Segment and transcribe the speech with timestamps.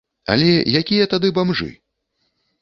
[0.35, 0.47] Але
[0.79, 1.69] якія тады бамжы?